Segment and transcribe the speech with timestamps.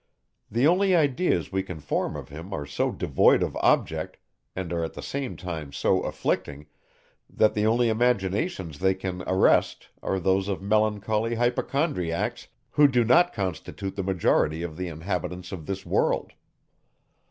[0.49, 4.17] The only ideas we can form of him are so devoid of object,
[4.55, 6.65] and are at the same time so afflicting,
[7.29, 13.31] that the only imaginations they can arrest are those of melancholy hypochondriacs, who do not
[13.31, 16.33] constitute the majority of the inhabitants of this world.